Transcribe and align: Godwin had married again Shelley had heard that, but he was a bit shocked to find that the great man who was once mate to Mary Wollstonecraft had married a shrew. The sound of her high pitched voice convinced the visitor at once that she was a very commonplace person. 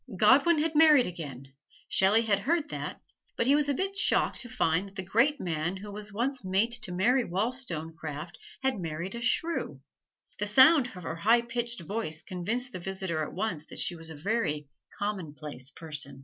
Godwin 0.17 0.57
had 0.57 0.73
married 0.73 1.05
again 1.05 1.53
Shelley 1.87 2.23
had 2.23 2.39
heard 2.39 2.69
that, 2.71 2.99
but 3.37 3.45
he 3.45 3.53
was 3.53 3.69
a 3.69 3.73
bit 3.75 3.95
shocked 3.95 4.39
to 4.39 4.49
find 4.49 4.87
that 4.87 4.95
the 4.95 5.03
great 5.03 5.39
man 5.39 5.77
who 5.77 5.91
was 5.91 6.11
once 6.11 6.43
mate 6.43 6.71
to 6.81 6.91
Mary 6.91 7.23
Wollstonecraft 7.23 8.35
had 8.63 8.79
married 8.79 9.13
a 9.13 9.21
shrew. 9.21 9.79
The 10.39 10.47
sound 10.47 10.87
of 10.95 11.03
her 11.03 11.17
high 11.17 11.41
pitched 11.41 11.81
voice 11.81 12.23
convinced 12.23 12.71
the 12.71 12.79
visitor 12.79 13.21
at 13.21 13.33
once 13.33 13.67
that 13.67 13.77
she 13.77 13.95
was 13.95 14.09
a 14.09 14.15
very 14.15 14.69
commonplace 14.97 15.69
person. 15.69 16.19